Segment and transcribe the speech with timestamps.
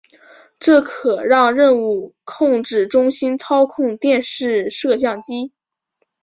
[0.59, 5.53] 这可让任务控制中心操控电视摄像机。